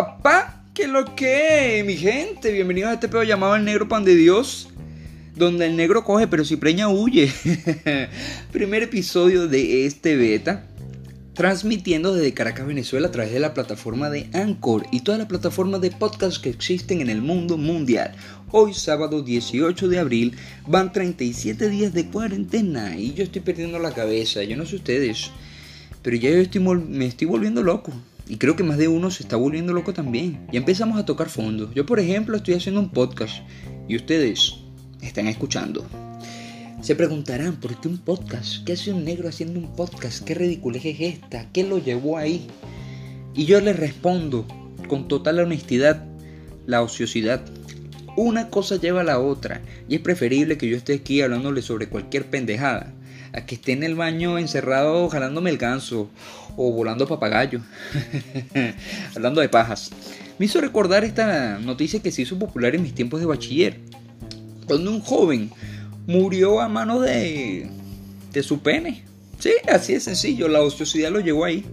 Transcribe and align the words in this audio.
papá, 0.00 0.64
¿qué 0.72 0.88
lo 0.88 1.14
que? 1.14 1.82
Mi 1.86 1.94
gente, 1.94 2.50
bienvenidos 2.52 2.90
a 2.90 2.94
este 2.94 3.08
pedo 3.08 3.22
llamado 3.22 3.54
El 3.54 3.66
Negro 3.66 3.86
Pan 3.86 4.02
de 4.02 4.14
Dios, 4.14 4.70
donde 5.36 5.66
el 5.66 5.76
negro 5.76 6.04
coge, 6.04 6.26
pero 6.26 6.42
si 6.42 6.56
preña 6.56 6.88
huye. 6.88 7.30
Primer 8.50 8.84
episodio 8.84 9.46
de 9.46 9.84
este 9.84 10.16
beta, 10.16 10.64
transmitiendo 11.34 12.14
desde 12.14 12.32
Caracas, 12.32 12.66
Venezuela, 12.66 13.08
a 13.08 13.10
través 13.10 13.30
de 13.30 13.40
la 13.40 13.52
plataforma 13.52 14.08
de 14.08 14.30
Anchor 14.32 14.86
y 14.90 15.00
todas 15.00 15.18
las 15.18 15.28
plataformas 15.28 15.82
de 15.82 15.90
podcast 15.90 16.42
que 16.42 16.48
existen 16.48 17.02
en 17.02 17.10
el 17.10 17.20
mundo 17.20 17.58
mundial. 17.58 18.14
Hoy, 18.52 18.72
sábado 18.72 19.20
18 19.20 19.86
de 19.86 19.98
abril, 19.98 20.34
van 20.66 20.94
37 20.94 21.68
días 21.68 21.92
de 21.92 22.06
cuarentena 22.06 22.96
y 22.96 23.12
yo 23.12 23.22
estoy 23.22 23.42
perdiendo 23.42 23.78
la 23.78 23.92
cabeza, 23.92 24.42
yo 24.44 24.56
no 24.56 24.64
sé 24.64 24.76
ustedes, 24.76 25.30
pero 26.00 26.16
ya 26.16 26.30
yo 26.30 26.60
me 26.62 27.04
estoy 27.04 27.26
volviendo 27.26 27.62
loco. 27.62 27.92
Y 28.28 28.36
creo 28.36 28.56
que 28.56 28.62
más 28.62 28.78
de 28.78 28.88
uno 28.88 29.10
se 29.10 29.22
está 29.22 29.36
volviendo 29.36 29.72
loco 29.72 29.92
también. 29.92 30.46
Ya 30.52 30.58
empezamos 30.58 30.98
a 30.98 31.04
tocar 31.04 31.28
fondo. 31.28 31.72
Yo, 31.74 31.86
por 31.86 32.00
ejemplo, 32.00 32.36
estoy 32.36 32.54
haciendo 32.54 32.80
un 32.80 32.90
podcast 32.90 33.34
y 33.88 33.96
ustedes 33.96 34.54
están 35.02 35.26
escuchando. 35.26 35.84
Se 36.82 36.94
preguntarán, 36.94 37.56
¿por 37.56 37.78
qué 37.78 37.88
un 37.88 37.98
podcast? 37.98 38.64
¿Qué 38.64 38.72
hace 38.72 38.92
un 38.92 39.04
negro 39.04 39.28
haciendo 39.28 39.58
un 39.60 39.74
podcast? 39.74 40.24
¿Qué 40.24 40.34
ridiculez 40.34 40.84
es 40.86 41.00
esta? 41.00 41.50
¿Qué 41.52 41.64
lo 41.64 41.78
llevó 41.78 42.16
ahí? 42.16 42.46
Y 43.34 43.44
yo 43.44 43.60
les 43.60 43.76
respondo 43.76 44.46
con 44.88 45.06
total 45.06 45.40
honestidad, 45.40 46.04
la 46.66 46.82
ociosidad. 46.82 47.42
Una 48.16 48.48
cosa 48.48 48.76
lleva 48.76 49.02
a 49.02 49.04
la 49.04 49.20
otra 49.20 49.60
y 49.88 49.96
es 49.96 50.00
preferible 50.00 50.56
que 50.56 50.68
yo 50.68 50.76
esté 50.76 50.94
aquí 50.94 51.20
hablándole 51.20 51.62
sobre 51.62 51.88
cualquier 51.88 52.30
pendejada 52.30 52.94
a 53.32 53.46
que 53.46 53.54
esté 53.54 53.72
en 53.72 53.82
el 53.82 53.94
baño 53.94 54.38
encerrado 54.38 55.08
jalándome 55.08 55.50
el 55.50 55.58
ganso 55.58 56.10
o 56.56 56.72
volando 56.72 57.06
papagayo. 57.06 57.60
Hablando 59.16 59.40
de 59.40 59.48
pajas. 59.48 59.90
Me 60.38 60.46
hizo 60.46 60.60
recordar 60.60 61.04
esta 61.04 61.58
noticia 61.58 62.00
que 62.00 62.10
se 62.10 62.22
hizo 62.22 62.38
popular 62.38 62.74
en 62.74 62.82
mis 62.82 62.94
tiempos 62.94 63.20
de 63.20 63.26
bachiller. 63.26 63.78
Cuando 64.66 64.90
un 64.90 65.00
joven 65.00 65.50
murió 66.06 66.60
a 66.60 66.68
mano 66.68 67.00
de, 67.00 67.68
de 68.32 68.42
su 68.42 68.60
pene. 68.60 69.04
Sí, 69.38 69.52
así 69.72 69.94
de 69.94 70.00
sencillo, 70.00 70.48
la 70.48 70.62
ociosidad 70.62 71.10
lo 71.10 71.20
llegó 71.20 71.44
ahí. 71.44 71.64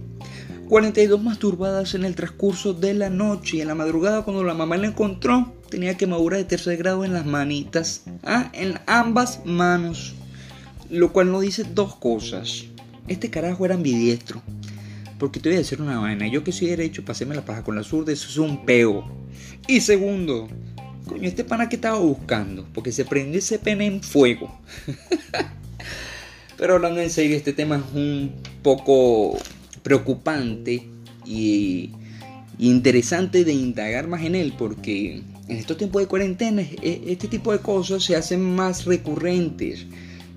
42 0.68 1.22
masturbadas 1.22 1.94
en 1.94 2.04
el 2.04 2.14
transcurso 2.14 2.74
de 2.74 2.94
la 2.94 3.08
noche 3.08 3.56
y 3.56 3.60
en 3.62 3.68
la 3.68 3.74
madrugada 3.74 4.22
cuando 4.22 4.44
la 4.44 4.52
mamá 4.54 4.76
la 4.76 4.88
encontró 4.88 5.54
tenía 5.68 5.96
quemadura 5.96 6.36
de 6.36 6.44
tercer 6.44 6.76
grado 6.76 7.04
en 7.04 7.12
las 7.12 7.26
manitas, 7.26 8.02
ah, 8.24 8.50
en 8.52 8.78
ambas 8.86 9.44
manos. 9.44 10.14
Lo 10.90 11.12
cual 11.12 11.30
no 11.30 11.40
dice 11.40 11.64
dos 11.64 11.96
cosas. 11.96 12.64
Este 13.06 13.30
carajo 13.30 13.64
era 13.64 13.74
ambidiestro. 13.74 14.42
Porque 15.18 15.40
te 15.40 15.48
voy 15.48 15.56
a 15.56 15.58
decir 15.58 15.82
una 15.82 15.98
vaina. 15.98 16.28
Yo 16.28 16.44
que 16.44 16.52
soy 16.52 16.68
derecho, 16.68 17.04
paséme 17.04 17.34
la 17.34 17.44
paja 17.44 17.64
con 17.64 17.74
la 17.74 17.82
zurda, 17.82 18.12
eso 18.12 18.28
es 18.28 18.38
un 18.38 18.64
peo. 18.64 19.04
Y 19.66 19.80
segundo, 19.80 20.48
coño, 21.06 21.28
este 21.28 21.44
pana 21.44 21.68
que 21.68 21.76
estaba 21.76 21.98
buscando. 21.98 22.66
Porque 22.72 22.92
se 22.92 23.04
prendió 23.04 23.38
ese 23.38 23.58
pene 23.58 23.86
en 23.86 24.02
fuego. 24.02 24.60
Pero 26.56 26.74
hablando 26.74 27.00
en 27.00 27.10
serio, 27.10 27.36
este 27.36 27.52
tema 27.52 27.76
es 27.76 27.94
un 27.94 28.32
poco 28.62 29.38
preocupante 29.82 30.88
y, 31.24 31.90
y 32.58 32.70
interesante 32.70 33.44
de 33.44 33.52
indagar 33.52 34.06
más 34.08 34.22
en 34.22 34.34
él. 34.34 34.54
Porque 34.56 35.22
en 35.48 35.56
estos 35.56 35.76
tiempos 35.76 36.02
de 36.02 36.08
cuarentena, 36.08 36.62
e, 36.62 37.02
este 37.08 37.26
tipo 37.26 37.52
de 37.52 37.58
cosas 37.58 38.04
se 38.04 38.14
hacen 38.14 38.42
más 38.54 38.84
recurrentes. 38.84 39.86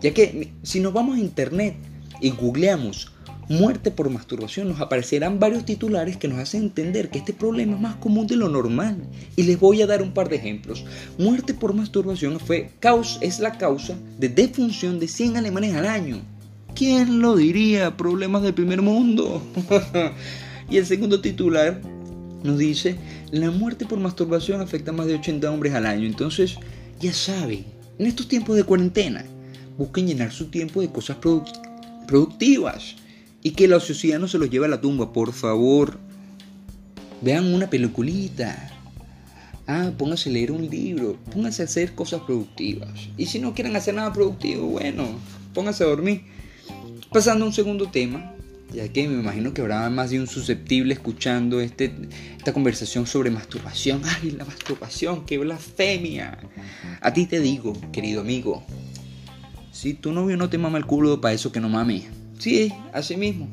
Ya 0.01 0.13
que 0.13 0.53
si 0.63 0.79
nos 0.79 0.93
vamos 0.93 1.17
a 1.17 1.21
internet 1.21 1.75
y 2.19 2.31
googleamos 2.31 3.11
muerte 3.49 3.91
por 3.91 4.09
masturbación, 4.09 4.69
nos 4.69 4.79
aparecerán 4.79 5.39
varios 5.39 5.65
titulares 5.65 6.17
que 6.17 6.27
nos 6.27 6.39
hacen 6.39 6.63
entender 6.63 7.09
que 7.09 7.19
este 7.19 7.33
problema 7.33 7.75
es 7.75 7.81
más 7.81 7.95
común 7.97 8.25
de 8.25 8.35
lo 8.35 8.49
normal. 8.49 8.97
Y 9.35 9.43
les 9.43 9.59
voy 9.59 9.81
a 9.81 9.87
dar 9.87 10.01
un 10.01 10.13
par 10.13 10.29
de 10.29 10.37
ejemplos. 10.37 10.85
Muerte 11.17 11.53
por 11.53 11.73
masturbación 11.73 12.39
fue, 12.39 12.71
es 13.21 13.39
la 13.39 13.57
causa 13.57 13.95
de 14.17 14.29
defunción 14.29 14.99
de 14.99 15.07
100 15.07 15.37
alemanes 15.37 15.75
al 15.75 15.85
año. 15.85 16.21
¿Quién 16.73 17.21
lo 17.21 17.35
diría? 17.35 17.97
Problemas 17.97 18.43
del 18.43 18.53
primer 18.53 18.81
mundo. 18.81 19.41
y 20.69 20.77
el 20.77 20.85
segundo 20.85 21.19
titular 21.19 21.81
nos 22.43 22.57
dice, 22.57 22.95
la 23.31 23.51
muerte 23.51 23.85
por 23.85 23.99
masturbación 23.99 24.61
afecta 24.61 24.91
a 24.91 24.93
más 24.93 25.07
de 25.07 25.15
80 25.15 25.51
hombres 25.51 25.73
al 25.73 25.85
año. 25.85 26.07
Entonces, 26.07 26.55
ya 26.99 27.13
saben, 27.13 27.65
en 27.99 28.05
estos 28.05 28.27
tiempos 28.27 28.55
de 28.55 28.63
cuarentena, 28.63 29.25
busquen 29.77 30.07
llenar 30.07 30.31
su 30.31 30.47
tiempo 30.47 30.81
de 30.81 30.91
cosas 30.91 31.17
productivas 32.07 32.95
y 33.43 33.51
que 33.51 33.67
la 33.67 33.77
ociosidad 33.77 34.19
no 34.19 34.27
se 34.27 34.37
los 34.37 34.49
lleve 34.49 34.65
a 34.65 34.69
la 34.69 34.81
tumba, 34.81 35.13
por 35.13 35.33
favor. 35.33 35.99
Vean 37.21 37.53
una 37.53 37.69
peliculita. 37.69 38.69
Ah, 39.67 39.91
pónganse 39.97 40.29
a 40.29 40.33
leer 40.33 40.51
un 40.51 40.69
libro, 40.69 41.17
pónganse 41.31 41.61
a 41.61 41.65
hacer 41.65 41.93
cosas 41.93 42.21
productivas. 42.21 42.91
Y 43.17 43.27
si 43.27 43.39
no 43.39 43.53
quieren 43.53 43.75
hacer 43.75 43.93
nada 43.93 44.11
productivo, 44.11 44.67
bueno, 44.67 45.07
pónganse 45.53 45.83
a 45.83 45.87
dormir. 45.87 46.23
Pasando 47.11 47.45
a 47.45 47.47
un 47.47 47.53
segundo 47.53 47.89
tema, 47.89 48.33
ya 48.73 48.87
que 48.87 49.07
me 49.07 49.19
imagino 49.19 49.53
que 49.53 49.61
habrá 49.61 49.89
más 49.89 50.09
de 50.11 50.19
un 50.19 50.27
susceptible 50.27 50.93
escuchando 50.93 51.59
este, 51.59 51.93
esta 52.37 52.53
conversación 52.53 53.05
sobre 53.05 53.29
masturbación. 53.29 54.01
¡Ay, 54.05 54.31
la 54.31 54.45
masturbación! 54.45 55.25
¡Qué 55.25 55.37
blasfemia! 55.37 56.37
A 57.01 57.13
ti 57.13 57.25
te 57.25 57.39
digo, 57.39 57.73
querido 57.91 58.21
amigo, 58.21 58.63
si 59.71 59.93
tu 59.93 60.11
novio 60.11 60.37
no 60.37 60.49
te 60.49 60.57
mama 60.57 60.77
el 60.77 60.85
culo, 60.85 61.21
para 61.21 61.33
eso 61.33 61.51
que 61.51 61.59
no 61.59 61.69
mame. 61.69 62.07
Sí, 62.37 62.73
así 62.93 63.15
mismo. 63.15 63.47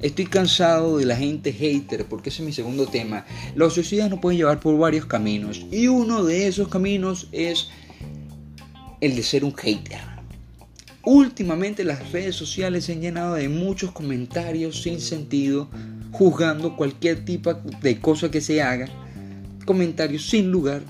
Estoy 0.00 0.26
cansado 0.26 0.98
de 0.98 1.06
la 1.06 1.16
gente 1.16 1.52
hater, 1.52 2.04
porque 2.06 2.28
ese 2.28 2.42
es 2.42 2.46
mi 2.46 2.52
segundo 2.52 2.86
tema. 2.86 3.24
La 3.54 3.70
sociedad 3.70 4.10
nos 4.10 4.18
puede 4.18 4.36
llevar 4.36 4.60
por 4.60 4.76
varios 4.76 5.06
caminos. 5.06 5.64
Y 5.70 5.86
uno 5.86 6.24
de 6.24 6.48
esos 6.48 6.68
caminos 6.68 7.28
es 7.30 7.68
el 9.00 9.16
de 9.16 9.22
ser 9.22 9.44
un 9.44 9.54
hater. 9.54 10.00
Últimamente 11.04 11.82
las 11.82 12.12
redes 12.12 12.36
sociales 12.36 12.84
se 12.84 12.92
han 12.92 13.00
llenado 13.00 13.34
de 13.34 13.48
muchos 13.48 13.92
comentarios 13.92 14.82
sin 14.82 15.00
sentido, 15.00 15.68
juzgando 16.12 16.76
cualquier 16.76 17.24
tipo 17.24 17.54
de 17.54 18.00
cosa 18.00 18.30
que 18.30 18.40
se 18.40 18.60
haga. 18.60 18.88
Comentarios 19.64 20.28
sin 20.28 20.50
lugar. 20.50 20.82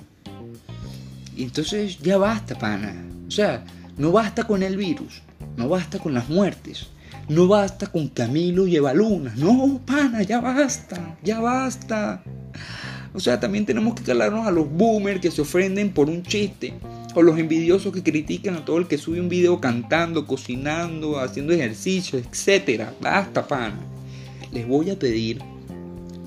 Y 1.36 1.44
entonces 1.44 1.98
ya 1.98 2.16
basta, 2.18 2.58
pana. 2.58 3.06
O 3.28 3.30
sea, 3.30 3.64
no 3.98 4.12
basta 4.12 4.44
con 4.44 4.62
el 4.62 4.76
virus, 4.76 5.22
no 5.56 5.68
basta 5.68 5.98
con 5.98 6.14
las 6.14 6.28
muertes, 6.28 6.88
no 7.28 7.46
basta 7.46 7.86
con 7.86 8.08
Camilo 8.08 8.66
y 8.66 8.76
Evaluna. 8.76 9.34
No, 9.36 9.80
pana, 9.84 10.22
ya 10.22 10.40
basta, 10.40 11.16
ya 11.22 11.40
basta. 11.40 12.22
O 13.14 13.20
sea, 13.20 13.38
también 13.38 13.66
tenemos 13.66 13.94
que 13.94 14.02
calarnos 14.02 14.46
a 14.46 14.50
los 14.50 14.70
boomers 14.70 15.20
que 15.20 15.30
se 15.30 15.42
ofenden 15.42 15.92
por 15.92 16.08
un 16.08 16.22
chiste. 16.22 16.74
O 17.14 17.20
los 17.20 17.38
envidiosos 17.38 17.92
que 17.92 18.02
critican 18.02 18.56
a 18.56 18.64
todo 18.64 18.78
el 18.78 18.86
que 18.86 18.96
sube 18.96 19.20
un 19.20 19.28
video 19.28 19.60
cantando, 19.60 20.26
cocinando, 20.26 21.20
haciendo 21.20 21.52
ejercicio, 21.52 22.18
etc. 22.18 22.84
Basta, 23.02 23.46
pana. 23.46 23.78
Les 24.50 24.66
voy 24.66 24.90
a 24.90 24.98
pedir, 24.98 25.40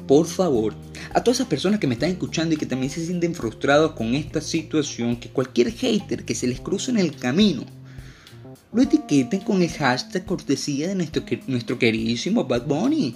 por 0.08 0.28
favor, 0.28 0.76
a 1.14 1.24
todas 1.24 1.38
esas 1.38 1.48
personas 1.48 1.80
que 1.80 1.88
me 1.88 1.96
están 1.96 2.12
escuchando 2.12 2.54
y 2.54 2.58
que 2.58 2.66
también 2.66 2.92
se 2.92 3.06
sienten 3.06 3.34
frustrados 3.34 3.94
con 3.94 4.14
esta 4.14 4.42
situación, 4.42 5.18
que 5.18 5.30
cualquier 5.30 5.72
hater 5.72 6.26
que 6.26 6.36
se 6.36 6.48
les 6.48 6.60
cruce 6.60 6.92
en 6.92 6.98
el 6.98 7.16
camino, 7.16 7.64
lo 8.72 8.82
etiqueten 8.82 9.40
con 9.40 9.62
el 9.62 9.70
hashtag 9.70 10.26
cortesía 10.26 10.90
de 10.90 10.96
nuestro, 10.96 11.80
queridísimo 11.80 12.44
Bad 12.44 12.66
Bunny. 12.66 13.16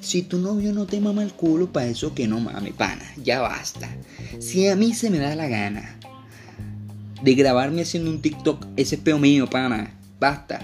Si 0.00 0.22
tu 0.22 0.38
novio 0.38 0.72
no 0.72 0.86
te 0.86 1.00
mama 1.00 1.22
el 1.22 1.32
culo, 1.32 1.72
para 1.72 1.86
eso 1.86 2.14
que 2.14 2.28
no 2.28 2.38
mame, 2.38 2.72
pana, 2.72 3.04
ya 3.24 3.40
basta. 3.40 3.88
Si 4.38 4.68
a 4.68 4.76
mí 4.76 4.94
se 4.94 5.10
me 5.10 5.18
da 5.18 5.34
la 5.34 5.48
gana 5.48 5.98
de 7.22 7.34
grabarme 7.34 7.82
haciendo 7.82 8.10
un 8.10 8.20
TikTok, 8.20 8.66
ese 8.76 8.98
peo 8.98 9.18
mío, 9.18 9.48
pana, 9.48 9.98
basta. 10.20 10.60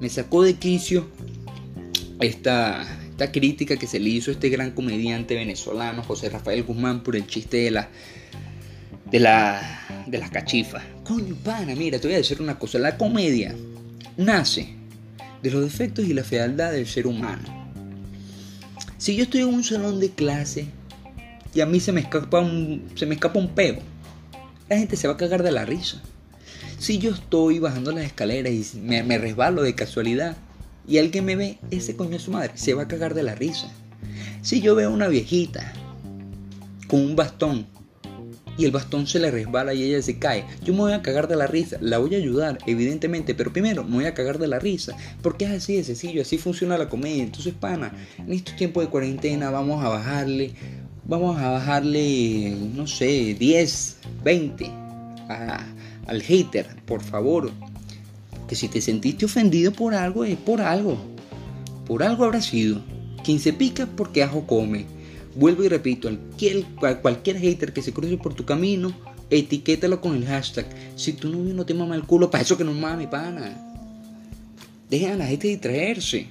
Me 0.00 0.08
sacó 0.08 0.42
de 0.42 0.54
quicio 0.54 1.06
esta, 2.20 2.86
esta 3.16 3.32
crítica 3.32 3.78
que 3.78 3.86
se 3.86 3.98
le 3.98 4.10
hizo 4.10 4.30
a 4.30 4.34
este 4.34 4.50
gran 4.50 4.72
comediante 4.72 5.34
venezolano, 5.34 6.02
José 6.02 6.28
Rafael 6.28 6.62
Guzmán, 6.64 7.02
por 7.02 7.16
el 7.16 7.26
chiste 7.26 7.56
de 7.56 7.70
la. 7.70 7.88
de 9.10 9.20
la. 9.20 10.04
de 10.06 10.18
las 10.18 10.30
cachifas. 10.30 10.84
Coño, 11.02 11.34
pana, 11.42 11.74
mira, 11.74 11.98
te 11.98 12.08
voy 12.08 12.14
a 12.16 12.18
decir 12.18 12.42
una 12.42 12.58
cosa. 12.58 12.78
La 12.78 12.98
comedia 12.98 13.56
nace 14.18 14.68
de 15.42 15.50
los 15.50 15.62
defectos 15.62 16.04
y 16.04 16.12
la 16.12 16.24
fealdad 16.24 16.72
del 16.72 16.86
ser 16.86 17.06
humano. 17.06 17.72
Si 18.98 19.16
yo 19.16 19.22
estoy 19.22 19.40
en 19.40 19.48
un 19.48 19.64
salón 19.64 19.98
de 19.98 20.10
clase 20.10 20.66
y 21.54 21.62
a 21.62 21.66
mí 21.66 21.80
se 21.80 21.92
me 21.92 22.02
escapa 22.02 22.40
un, 22.40 22.86
se 22.96 23.06
me 23.06 23.14
escapa 23.14 23.38
un 23.38 23.50
la 24.68 24.76
gente 24.76 24.96
se 24.96 25.08
va 25.08 25.14
a 25.14 25.16
cagar 25.16 25.42
de 25.42 25.52
la 25.52 25.64
risa. 25.64 26.02
Si 26.78 26.98
yo 26.98 27.12
estoy 27.12 27.60
bajando 27.60 27.92
las 27.92 28.04
escaleras 28.04 28.52
y 28.52 28.78
me 28.78 29.16
resbalo 29.16 29.62
de 29.62 29.74
casualidad, 29.74 30.36
y 30.88 30.98
alguien 30.98 31.24
me 31.24 31.36
ve, 31.36 31.58
ese 31.70 31.96
coño 31.96 32.10
de 32.10 32.18
su 32.18 32.30
madre 32.30 32.52
se 32.54 32.74
va 32.74 32.82
a 32.82 32.88
cagar 32.88 33.14
de 33.14 33.22
la 33.22 33.34
risa. 33.34 33.70
Si 34.42 34.60
yo 34.60 34.74
veo 34.74 34.88
a 34.88 34.92
una 34.92 35.08
viejita 35.08 35.72
con 36.88 37.00
un 37.00 37.16
bastón 37.16 37.66
y 38.56 38.64
el 38.64 38.70
bastón 38.70 39.06
se 39.06 39.18
le 39.18 39.30
resbala 39.30 39.74
y 39.74 39.82
ella 39.82 40.00
se 40.00 40.18
cae, 40.18 40.44
yo 40.64 40.72
me 40.72 40.80
voy 40.80 40.92
a 40.92 41.02
cagar 41.02 41.28
de 41.28 41.36
la 41.36 41.46
risa. 41.46 41.76
La 41.80 41.98
voy 41.98 42.14
a 42.14 42.18
ayudar, 42.18 42.58
evidentemente, 42.66 43.34
pero 43.34 43.52
primero 43.52 43.84
me 43.84 43.96
voy 43.96 44.04
a 44.06 44.14
cagar 44.14 44.38
de 44.38 44.46
la 44.46 44.58
risa. 44.58 44.96
Porque 45.22 45.44
es 45.44 45.50
así 45.50 45.76
de 45.76 45.84
sencillo, 45.84 46.22
así 46.22 46.38
funciona 46.38 46.78
la 46.78 46.88
comedia. 46.88 47.22
Entonces, 47.22 47.52
pana, 47.52 47.92
en 48.18 48.32
estos 48.32 48.56
tiempos 48.56 48.84
de 48.84 48.90
cuarentena 48.90 49.50
vamos 49.50 49.84
a 49.84 49.88
bajarle 49.88 50.54
vamos 51.08 51.38
a 51.38 51.50
bajarle, 51.50 52.56
no 52.74 52.86
sé, 52.86 53.34
10, 53.38 53.96
20 54.24 54.70
al 56.06 56.22
hater, 56.22 56.66
por 56.84 57.02
favor. 57.02 57.50
Que 58.48 58.54
si 58.54 58.68
te 58.68 58.80
sentiste 58.80 59.24
ofendido 59.24 59.72
por 59.72 59.94
algo, 59.94 60.24
es 60.24 60.36
por 60.36 60.60
algo. 60.60 60.98
Por 61.86 62.02
algo 62.02 62.24
habrá 62.24 62.40
sido. 62.40 62.80
Quien 63.24 63.40
se 63.40 63.52
pica 63.52 63.86
porque 63.86 64.22
ajo 64.22 64.46
come. 64.46 64.86
Vuelvo 65.34 65.64
y 65.64 65.68
repito, 65.68 66.08
cualquier, 66.08 66.64
cualquier 67.02 67.38
hater 67.38 67.72
que 67.72 67.82
se 67.82 67.92
cruce 67.92 68.16
por 68.16 68.34
tu 68.34 68.44
camino, 68.44 68.94
etiquétalo 69.28 70.00
con 70.00 70.14
el 70.14 70.24
hashtag. 70.24 70.66
Si 70.96 71.12
tu 71.12 71.28
novio 71.28 71.52
no 71.52 71.66
te 71.66 71.74
mama 71.74 71.94
el 71.94 72.04
culo, 72.04 72.30
para 72.30 72.42
eso 72.42 72.56
que 72.56 72.64
no 72.64 72.72
mame, 72.72 73.06
pana. 73.06 73.54
Dejen 74.88 75.12
a 75.12 75.16
la 75.16 75.26
gente 75.26 75.48
distraerse. 75.48 76.26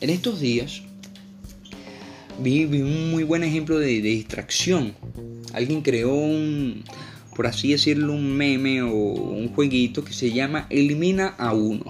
En 0.00 0.10
estos 0.10 0.40
días 0.40 0.82
vi, 2.40 2.64
un 2.64 3.10
muy 3.10 3.24
buen 3.24 3.42
ejemplo 3.42 3.78
de, 3.78 4.00
distracción. 4.00 4.94
Alguien 5.52 5.82
creó 5.82 6.14
un, 6.14 6.84
por 7.38 7.46
así 7.46 7.70
decirlo, 7.70 8.14
un 8.14 8.36
meme 8.36 8.82
o 8.82 8.90
un 8.90 9.54
jueguito 9.54 10.04
que 10.04 10.12
se 10.12 10.32
llama 10.32 10.66
Elimina 10.70 11.36
a 11.38 11.52
uno, 11.52 11.84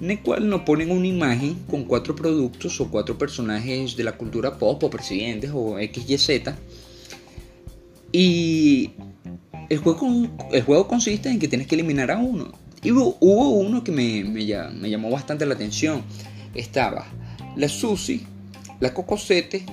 en 0.00 0.12
el 0.12 0.22
cual 0.22 0.48
nos 0.48 0.62
ponen 0.62 0.90
una 0.90 1.06
imagen 1.06 1.56
con 1.68 1.84
cuatro 1.84 2.16
productos 2.16 2.80
o 2.80 2.90
cuatro 2.90 3.18
personajes 3.18 3.96
de 3.96 4.02
la 4.02 4.12
cultura 4.12 4.56
pop 4.56 4.82
o 4.82 4.88
presidentes 4.88 5.50
o 5.52 5.76
XYZ. 5.76 6.54
Y 8.12 8.92
el 9.68 9.76
juego, 9.76 10.08
el 10.50 10.62
juego 10.62 10.88
consiste 10.88 11.28
en 11.28 11.38
que 11.38 11.48
tienes 11.48 11.66
que 11.66 11.74
eliminar 11.74 12.10
a 12.10 12.16
uno. 12.16 12.52
Y 12.82 12.90
hubo, 12.90 13.18
uno 13.20 13.84
que 13.84 13.92
me, 13.92 14.24
me, 14.24 14.46
llamó 14.46 15.10
bastante 15.10 15.44
la 15.44 15.52
atención. 15.52 16.00
Estaba 16.54 17.06
la 17.56 17.68
Susi, 17.68 18.22
la 18.80 18.94
Cocosete, 18.94 19.66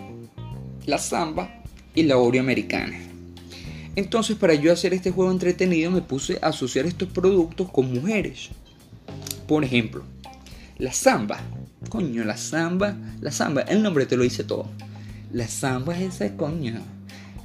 la 0.86 0.98
Samba 0.98 1.63
y 1.95 2.04
la 2.04 2.18
Oreo 2.18 2.42
americana. 2.42 3.11
Entonces 3.96 4.38
para 4.38 4.54
yo 4.54 4.72
hacer 4.72 4.94
este 4.94 5.12
juego 5.12 5.32
entretenido 5.32 5.92
me 5.92 6.02
puse 6.02 6.40
a 6.42 6.48
asociar 6.48 6.86
estos 6.86 7.10
productos 7.10 7.70
con 7.72 7.94
mujeres. 7.94 8.50
Por 9.48 9.64
ejemplo, 9.64 10.04
la 10.78 10.94
Samba. 10.94 11.40
Coño, 11.90 12.24
la 12.24 12.38
Samba. 12.38 12.96
La 13.20 13.32
Samba, 13.32 13.62
el 13.62 13.84
nombre 13.84 14.06
te 14.06 14.16
lo 14.18 14.24
dice 14.24 14.44
todo. 14.44 14.68
La 15.34 15.48
Samba 15.48 15.98
es 15.98 16.16
esa 16.16 16.36
coño. 16.38 16.82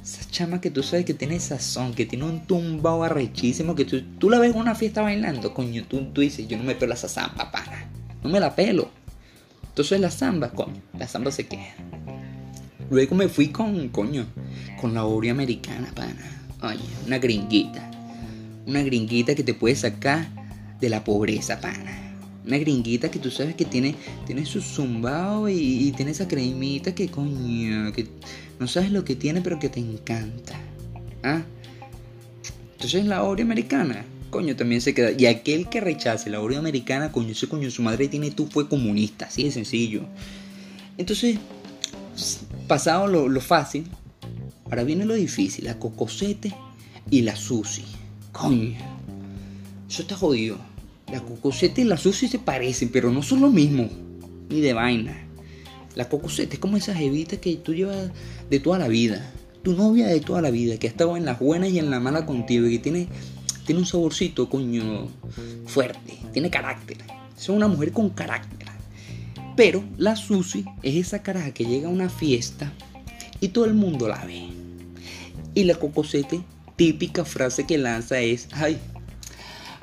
Esa 0.01 0.29
chama 0.31 0.61
que 0.61 0.71
tú 0.71 0.83
sabes 0.83 1.03
que 1.03 1.13
tiene 1.13 1.37
sazón, 1.37 1.93
que 1.93 2.05
tiene 2.05 2.23
un 2.23 2.47
tumbao 2.47 3.03
arrechísimo, 3.03 3.75
que 3.75 3.83
tú, 3.83 4.29
la 4.29 4.39
ves 4.39 4.53
en 4.53 4.57
una 4.57 4.73
fiesta 4.73 5.01
bailando, 5.01 5.53
coño, 5.53 5.83
tú, 5.85 6.01
tú 6.13 6.21
dices, 6.21 6.47
yo 6.47 6.57
no 6.57 6.63
me 6.63 6.75
pelo 6.75 6.93
esa 6.93 7.09
samba, 7.09 7.51
pana. 7.51 7.89
No 8.23 8.29
me 8.29 8.39
la 8.39 8.55
pelo. 8.55 8.89
Entonces 9.67 9.99
la 9.99 10.09
samba, 10.09 10.51
coño, 10.51 10.81
la 10.97 11.09
samba 11.09 11.29
se 11.29 11.45
queda. 11.45 11.75
Luego 12.89 13.15
me 13.15 13.27
fui 13.27 13.49
con, 13.49 13.89
coño, 13.89 14.25
con 14.79 14.93
la 14.93 15.05
Oreo 15.05 15.31
americana, 15.31 15.91
pana. 15.95 16.45
Oye, 16.63 16.79
una 17.05 17.17
gringuita. 17.17 17.91
Una 18.65 18.81
gringuita 18.81 19.35
que 19.35 19.43
te 19.43 19.53
puede 19.53 19.75
sacar 19.75 20.27
de 20.79 20.89
la 20.89 21.03
pobreza, 21.03 21.59
pana. 21.59 22.15
Una 22.45 22.57
gringuita 22.57 23.11
que 23.11 23.19
tú 23.19 23.29
sabes 23.29 23.55
que 23.55 23.65
tiene, 23.65 23.95
tiene 24.25 24.45
su 24.45 24.61
zumbao 24.61 25.49
y, 25.49 25.91
tiene 25.95 26.11
esa 26.11 26.27
cremita 26.27 26.95
que, 26.95 27.09
coño, 27.09 27.91
que 27.91 28.07
no 28.59 28.67
sabes 28.67 28.91
lo 28.91 29.03
que 29.03 29.15
tiene, 29.15 29.41
pero 29.41 29.59
que 29.59 29.69
te 29.69 29.79
encanta. 29.79 30.55
¿Ah? 31.23 31.41
Entonces 32.73 33.05
la 33.05 33.23
Oreo 33.23 33.45
americana 33.45 34.05
coño, 34.29 34.55
también 34.55 34.81
se 34.81 34.93
queda. 34.93 35.11
Y 35.17 35.25
aquel 35.25 35.69
que 35.69 35.81
rechace 35.81 36.29
la 36.29 36.39
Oreo 36.39 36.59
americana, 36.59 37.11
coño, 37.11 37.31
ese 37.31 37.47
coño, 37.47 37.69
su 37.71 37.81
madre 37.81 38.07
tiene 38.07 38.31
tú, 38.31 38.47
fue 38.47 38.67
comunista, 38.67 39.25
así 39.25 39.43
de 39.43 39.51
sencillo. 39.51 40.03
Entonces, 40.97 41.37
pasado 42.67 43.07
lo, 43.07 43.41
fácil, 43.41 43.85
ahora 44.65 44.83
viene 44.83 45.05
lo 45.05 45.13
difícil, 45.13 45.65
la 45.65 45.79
cocosete 45.79 46.53
y 47.09 47.21
la 47.21 47.35
sushi. 47.35 47.83
Coño, 48.31 48.77
eso 49.89 50.01
está 50.01 50.15
jodido. 50.15 50.57
La 51.11 51.21
cocosete 51.21 51.81
y 51.81 51.85
la 51.85 51.97
sushi 51.97 52.27
se 52.27 52.39
parecen, 52.39 52.89
pero 52.89 53.11
no 53.11 53.23
son 53.23 53.41
lo 53.41 53.49
mismo, 53.49 53.89
ni 54.49 54.59
de 54.59 54.73
vaina. 54.73 55.17
La 55.95 56.09
cocosete 56.09 56.55
es 56.55 56.59
como 56.59 56.77
esa 56.77 56.93
jevita 56.93 57.37
que 57.37 57.55
tú 57.55 57.73
llevas 57.73 58.11
de 58.49 58.59
toda 58.59 58.77
la 58.77 58.87
vida. 58.87 59.31
Tu 59.63 59.73
novia 59.73 60.07
de 60.07 60.19
toda 60.19 60.41
la 60.41 60.51
vida, 60.51 60.77
que 60.77 60.87
ha 60.87 60.89
estado 60.89 61.17
en 61.17 61.25
las 61.25 61.39
buenas 61.39 61.69
y 61.69 61.79
en 61.79 61.89
la 61.89 61.99
mala 61.99 62.25
contigo 62.25 62.67
y 62.67 62.73
que 62.73 62.79
tiene 62.79 63.07
tiene 63.67 63.81
un 63.81 63.85
saborcito, 63.85 64.49
coño, 64.49 65.09
fuerte, 65.65 66.17
tiene 66.31 66.49
carácter. 66.49 66.97
Es 67.37 67.49
una 67.49 67.67
mujer 67.67 67.91
con 67.91 68.09
carácter. 68.09 68.66
Pero 69.57 69.83
la 69.97 70.15
Susi 70.15 70.65
es 70.83 71.07
esa 71.07 71.23
caraja 71.23 71.51
que 71.51 71.65
llega 71.65 71.87
a 71.87 71.91
una 71.91 72.09
fiesta 72.09 72.71
y 73.41 73.47
todo 73.47 73.65
el 73.65 73.73
mundo 73.73 74.07
la 74.07 74.23
ve. 74.23 74.49
Y 75.55 75.63
la 75.63 75.73
cocosete, 75.73 76.41
típica 76.75 77.25
frase 77.25 77.65
que 77.65 77.79
lanza 77.79 78.19
es, 78.19 78.47
ay, 78.51 78.77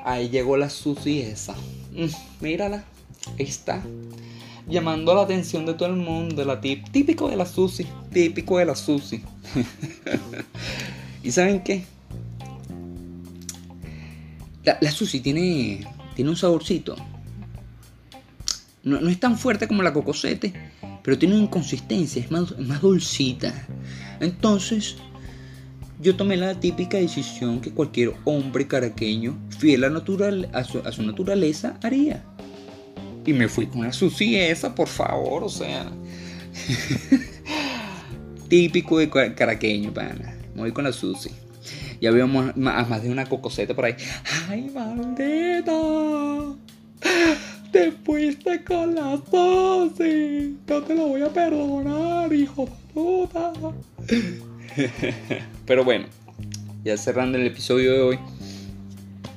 ahí 0.05 0.29
llegó 0.29 0.55
la 0.55 0.69
Susi 0.69 1.19
esa. 1.19 1.53
Mm, 1.91 2.07
mírala, 2.39 2.85
está 3.37 3.83
llamando 4.65 5.13
la 5.13 5.23
atención 5.23 5.65
de 5.65 5.73
todo 5.73 5.89
el 5.89 5.97
mundo, 5.97 6.45
la 6.45 6.61
típico 6.61 7.29
de 7.29 7.35
la 7.35 7.45
Susi, 7.45 7.85
típico 8.13 8.57
de 8.57 8.65
la 8.65 8.75
Susi. 8.75 9.21
¿Y 11.23 11.31
saben 11.31 11.61
qué? 11.63 11.83
La, 14.63 14.77
la 14.79 14.91
tiene, 15.21 15.85
tiene 16.15 16.29
un 16.29 16.37
saborcito. 16.37 16.95
No, 18.85 19.09
es 19.09 19.19
tan 19.19 19.37
fuerte 19.37 19.67
como 19.67 19.81
la 19.81 19.91
cocosete, 19.91 20.53
pero 21.03 21.17
tiene 21.17 21.33
una 21.33 21.45
inconsistencia, 21.45 22.21
es 22.21 22.29
más, 22.29 22.57
más 22.59 22.81
dulcita. 22.81 23.51
Entonces, 24.19 24.95
yo 25.99 26.15
tomé 26.15 26.37
la 26.37 26.59
típica 26.59 26.97
decisión 26.97 27.61
que 27.61 27.71
cualquier 27.71 28.13
hombre 28.25 28.67
caraqueño, 28.67 29.35
fiel 29.57 29.85
a, 29.85 29.89
natural, 29.89 30.49
a, 30.53 30.63
su, 30.63 31.03
naturaleza, 31.03 31.79
haría. 31.81 32.23
Y 33.25 33.33
me 33.33 33.47
fui 33.47 33.65
con 33.65 33.81
la 33.81 33.91
sushi 33.91 34.35
esa, 34.35 34.75
por 34.75 34.87
favor, 34.87 35.43
o 35.43 35.49
sea. 35.49 35.91
Típico 38.49 38.99
de 38.99 39.09
caraqueño, 39.09 39.91
pana. 39.91 40.35
Me 40.53 40.61
voy 40.61 40.71
con 40.71 40.83
la 40.83 40.93
sushi. 40.93 41.31
Ya 41.99 42.11
veo 42.11 42.27
más, 42.27 42.55
más 42.55 43.01
de 43.01 43.09
una 43.09 43.25
cocoseta 43.25 43.73
por 43.73 43.85
ahí. 43.85 43.95
¡Ay, 44.47 44.69
maldita! 44.71 45.71
Te 47.75 47.91
fuiste 47.91 48.63
con 48.63 48.95
la 48.95 49.17
Susi. 49.29 50.55
No 50.65 50.81
te 50.81 50.95
lo 50.95 51.07
voy 51.07 51.23
a 51.23 51.27
perdonar, 51.27 52.31
hijo 52.31 52.67
de 52.67 52.93
puta. 52.93 53.51
Pero 55.65 55.83
bueno, 55.83 56.05
ya 56.85 56.95
cerrando 56.95 57.37
el 57.37 57.45
episodio 57.45 57.91
de 57.91 57.99
hoy. 57.99 58.19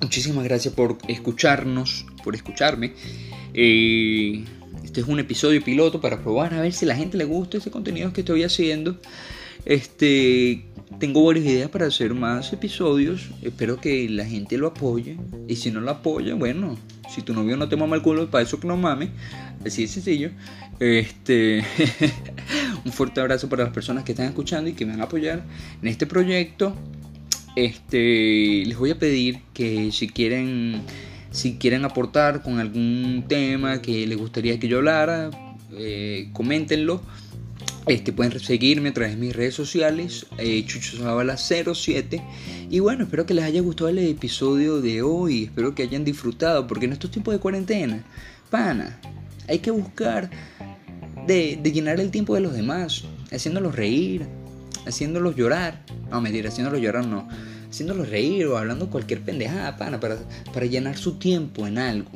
Muchísimas 0.01 0.45
gracias 0.45 0.73
por 0.73 0.99
escucharnos, 1.09 2.07
por 2.23 2.37
escucharme. 2.37 2.93
Eh, 3.55 4.45
este 4.85 5.01
es 5.01 5.09
un 5.09 5.19
episodio 5.19 5.61
piloto 5.65 6.01
para 6.01 6.23
probar 6.23 6.55
a 6.55 6.61
ver 6.61 6.73
si 6.73 6.85
a 6.85 6.89
la 6.89 6.95
gente 6.95 7.19
le 7.19 7.25
gusta 7.25 7.57
ese 7.57 7.73
contenido 7.73 8.13
que 8.13 8.21
estoy 8.21 8.45
haciendo. 8.45 9.01
Este, 9.65 10.65
tengo 10.99 11.25
varias 11.25 11.47
ideas 11.47 11.71
para 11.71 11.87
hacer 11.87 12.15
más 12.15 12.53
episodios. 12.53 13.29
Espero 13.43 13.81
que 13.81 14.09
la 14.09 14.25
gente 14.25 14.59
lo 14.59 14.69
apoye. 14.69 15.17
Y 15.47 15.57
si 15.57 15.71
no 15.71 15.81
lo 15.81 15.91
apoya, 15.91 16.35
bueno, 16.35 16.77
si 17.09 17.23
tu 17.23 17.33
novio 17.35 17.57
no 17.57 17.69
te 17.69 17.77
mama 17.77 17.97
el 17.97 18.03
culo, 18.03 18.31
para 18.31 18.45
eso 18.45 18.59
que 18.59 18.67
no 18.67 18.77
mame. 18.77 19.11
Así 19.65 19.83
de 19.83 19.89
sencillo. 19.89 20.31
Este, 20.81 21.65
un 22.85 22.93
fuerte 22.93 23.21
abrazo 23.21 23.49
para 23.49 23.65
las 23.65 23.73
personas 23.73 24.05
que 24.05 24.13
están 24.13 24.27
escuchando 24.27 24.71
y 24.71 24.75
que 24.75 24.85
me 24.85 24.93
van 24.93 25.01
a 25.01 25.05
apoyar 25.05 25.45
en 25.81 25.89
este 25.89 26.07
proyecto. 26.07 26.75
Este, 27.55 28.65
les 28.65 28.77
voy 28.77 28.91
a 28.91 28.99
pedir 28.99 29.41
que 29.53 29.91
si 29.93 30.09
quieren, 30.09 30.83
si 31.31 31.55
quieren 31.55 31.85
aportar 31.85 32.43
con 32.43 32.59
algún 32.59 33.25
tema 33.29 33.83
que 33.83 34.07
les 34.07 34.17
gustaría 34.19 34.59
que 34.61 34.69
yo 34.69 34.79
hablara, 34.79 35.31
eh, 35.73 36.29
coméntenlo 36.33 37.03
este, 37.89 38.13
pueden 38.13 38.39
seguirme 38.39 38.91
a 38.91 38.95
través 38.95 39.15
de 39.15 39.21
mis 39.21 39.35
redes 39.35 39.55
sociales, 39.55 40.27
eh, 40.39 40.65
07 40.67 42.23
Y 42.71 42.81
bueno, 42.81 43.05
espero 43.05 43.25
que 43.25 43.35
les 43.35 43.45
haya 43.45 43.61
gustado 43.63 43.89
el 43.89 43.99
episodio 43.99 44.81
de 44.81 45.03
hoy. 45.03 45.45
Espero 45.45 45.75
que 45.75 45.85
hayan 45.85 46.05
disfrutado, 46.05 46.67
porque 46.67 46.85
en 46.85 46.93
estos 46.93 47.11
tiempos 47.11 47.33
de 47.33 47.41
cuarentena, 47.41 48.05
pana, 48.51 49.01
hay 49.49 49.61
que 49.61 49.71
buscar 49.71 50.31
de, 51.27 51.61
llenar 51.63 51.99
el 52.01 52.11
tiempo 52.11 52.35
de 52.35 52.41
los 52.43 52.53
demás, 52.53 53.05
haciéndolos 53.33 53.75
reír, 53.75 54.27
haciéndolos 54.87 55.35
llorar. 55.35 55.83
No, 56.11 56.21
mentira, 56.21 56.49
haciéndolos 56.49 56.81
llorar 56.81 57.07
no. 57.07 57.29
Haciéndolos 57.71 58.09
reír 58.09 58.47
o 58.47 58.59
hablando 58.59 58.91
cualquier 58.91 59.21
pendejada, 59.21 59.77
pana, 59.77 59.99
para, 59.99 60.17
para 60.53 60.67
llenar 60.67 60.97
su 60.97 61.15
tiempo 61.15 61.67
en 61.67 61.79
algo. 61.79 62.11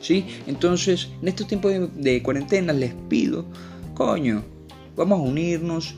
¿Sí? 0.00 0.24
Entonces, 0.46 1.08
en 1.20 1.28
estos 1.28 1.48
tiempos 1.48 1.72
de, 1.72 1.88
de 1.88 2.22
cuarentena 2.22 2.72
les 2.72 2.94
pido, 3.08 3.46
coño, 3.94 4.44
vamos 4.96 5.20
a 5.20 5.22
unirnos 5.22 5.94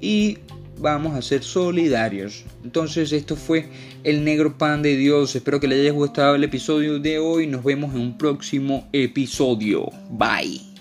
y 0.00 0.38
vamos 0.78 1.14
a 1.14 1.22
ser 1.22 1.42
solidarios. 1.42 2.44
Entonces 2.64 3.12
esto 3.12 3.36
fue 3.36 3.68
el 4.04 4.24
negro 4.24 4.56
pan 4.56 4.82
de 4.82 4.96
Dios. 4.96 5.34
Espero 5.34 5.60
que 5.60 5.68
les 5.68 5.80
haya 5.80 5.92
gustado 5.92 6.34
el 6.34 6.44
episodio 6.44 6.98
de 6.98 7.18
hoy. 7.18 7.46
Nos 7.46 7.64
vemos 7.64 7.94
en 7.94 8.00
un 8.00 8.18
próximo 8.18 8.88
episodio. 8.92 9.90
Bye. 10.10 10.75